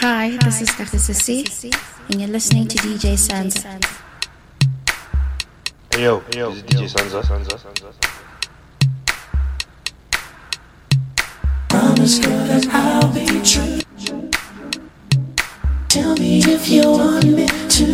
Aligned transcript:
Hi, 0.00 0.38
this 0.44 0.62
is 0.62 0.68
Dr. 0.68 0.96
Sissy, 0.96 1.74
and 2.08 2.20
you're 2.20 2.30
listening 2.30 2.68
to 2.68 2.78
DJ 2.78 3.14
Sansa. 3.14 3.82
Hey 5.92 6.04
yo, 6.04 6.20
hey 6.30 6.38
yo, 6.38 6.52
this 6.52 6.62
is 6.62 6.62
DJ 6.62 6.88
Sansa. 6.88 7.20
Sansa, 7.24 7.58
Sansa, 7.58 7.92
Sansa. 7.92 8.08
Promise 11.68 12.18
girl 12.20 12.44
that 12.46 12.66
I'll 12.72 13.12
be 13.12 13.26
true. 13.42 13.80
Tell 15.88 16.14
me 16.14 16.42
if 16.44 16.68
you 16.68 16.82
want 16.92 17.24
me 17.24 17.48
to. 17.48 17.88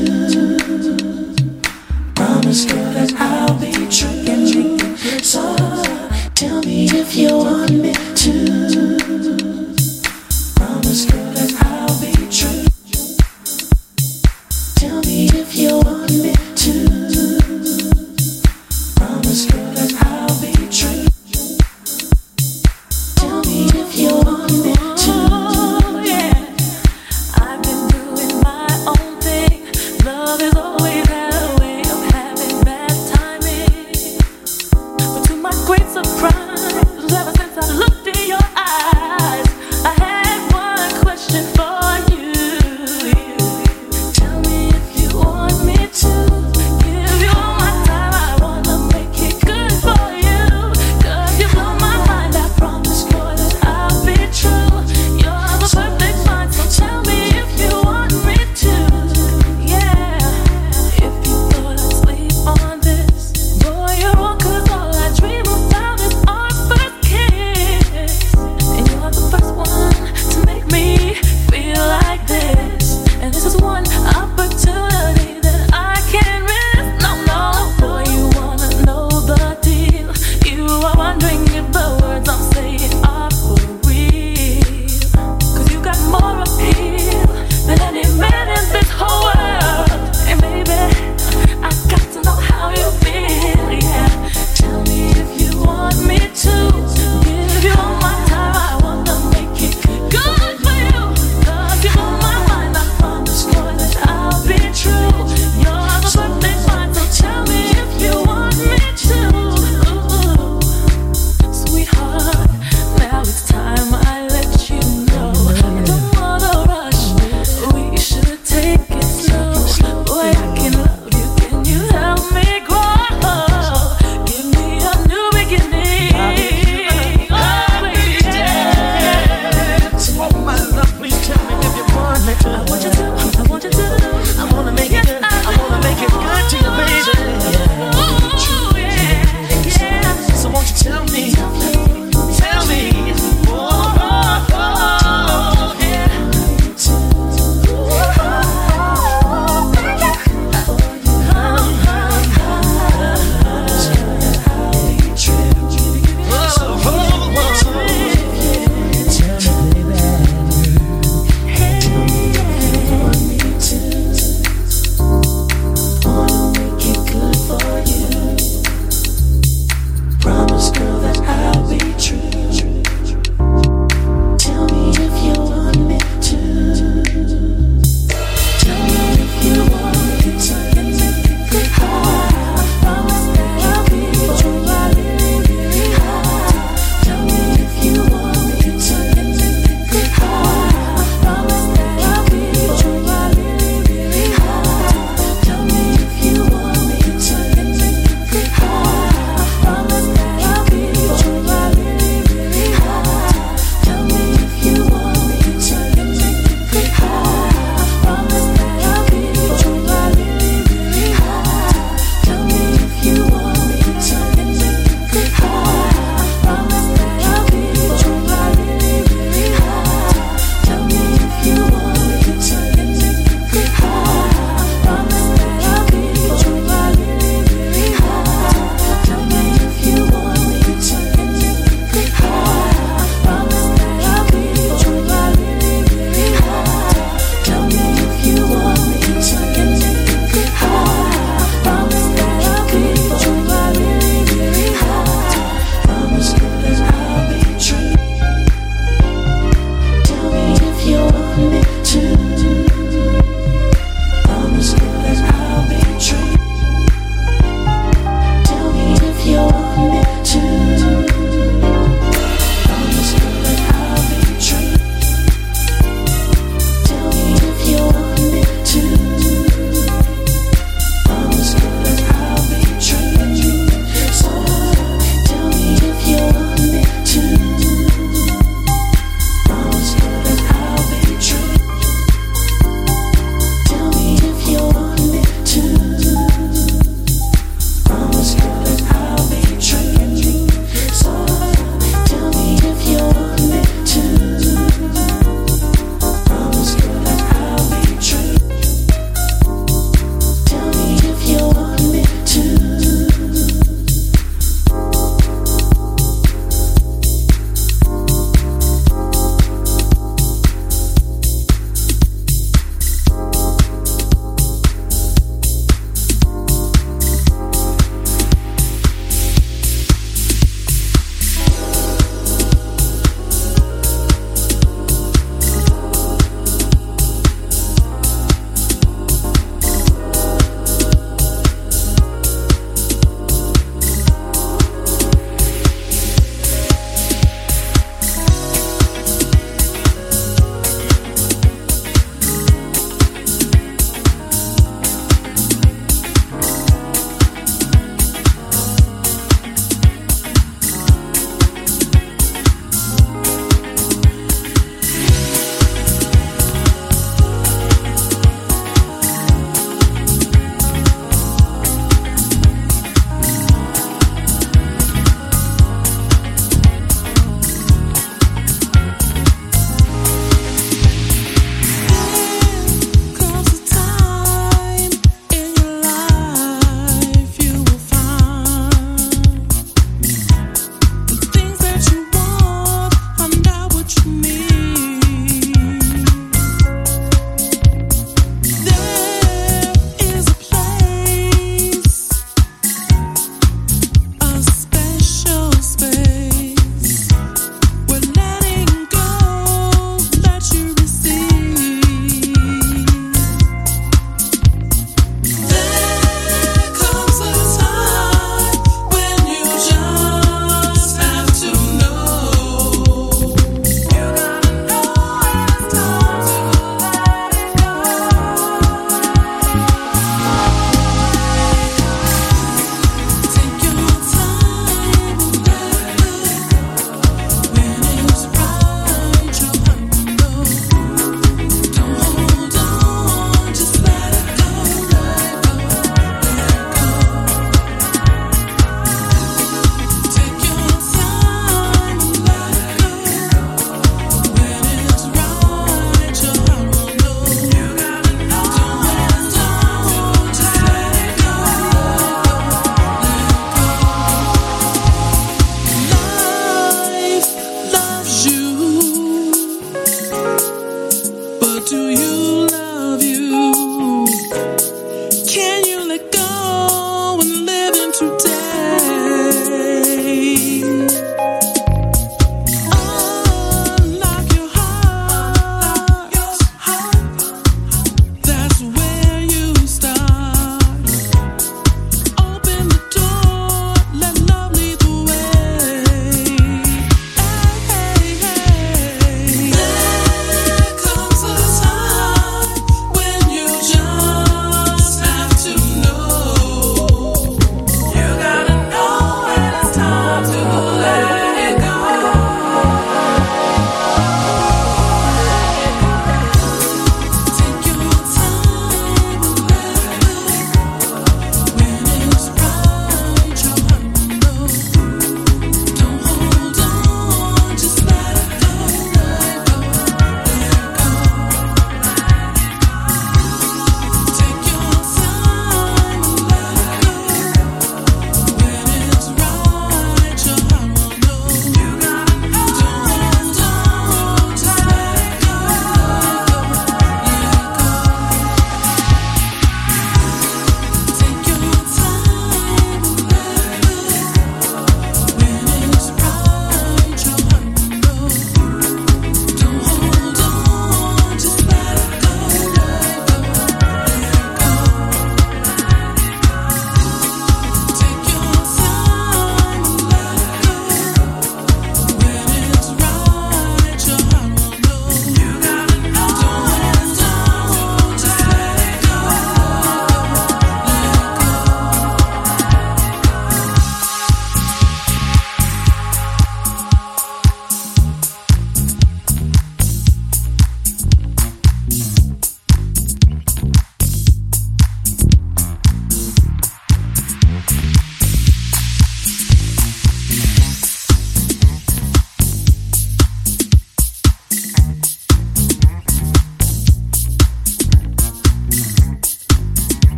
Promise 2.14 2.64
girl 2.66 2.92
that 2.92 3.14
I'll 3.18 3.58
be 3.58 3.72
true. 3.88 4.78
So 5.22 5.56
tell 6.34 6.60
me 6.64 6.84
if 6.84 7.16
you 7.16 7.34
want 7.38 7.70
me 7.70 7.94
to. 7.94 8.34
Promise 10.54 11.04
girl. 11.06 11.23